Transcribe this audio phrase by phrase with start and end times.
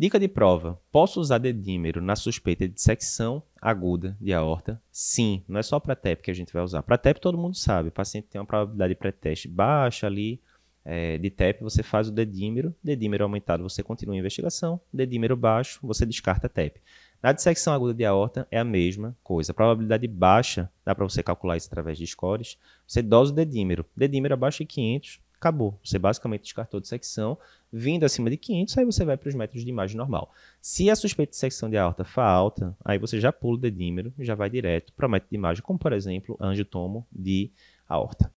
[0.00, 4.80] Dica de prova: posso usar dedímero na suspeita de dissecção aguda de aorta?
[4.90, 6.82] Sim, não é só para TEP que a gente vai usar.
[6.82, 10.40] Para TEP todo mundo sabe, o paciente tem uma probabilidade de pré-teste baixa ali,
[10.86, 15.78] é, de TEP, você faz o dedímero, dedímero aumentado, você continua a investigação, dedímero baixo,
[15.82, 16.80] você descarta TEP.
[17.22, 19.52] Na dissecção aguda de aorta é a mesma coisa.
[19.52, 22.56] A probabilidade baixa, dá para você calcular isso através de scores.
[22.86, 23.84] Você dosa o dedímero.
[23.94, 25.78] Dedímero abaixo de 500, acabou.
[25.82, 27.38] Você basicamente descartou dissecção.
[27.72, 30.32] Vindo acima de 500, aí você vai para os métodos de imagem normal.
[30.60, 34.12] Se a suspeita de dissecção de aorta for alta, aí você já pula o dedímero
[34.18, 37.50] e já vai direto para o método de imagem, como por exemplo, angiotomo de
[37.88, 38.28] aorta.